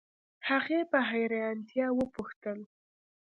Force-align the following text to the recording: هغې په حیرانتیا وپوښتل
هغې 0.49 0.79
په 0.91 0.99
حیرانتیا 1.09 1.87
وپوښتل 1.93 2.59